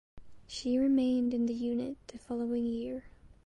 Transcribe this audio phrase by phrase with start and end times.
[0.47, 3.03] She remained in the unit the following year.